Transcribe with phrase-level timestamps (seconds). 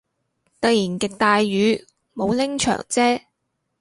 [0.59, 3.19] 突然極大雨，冇拎長遮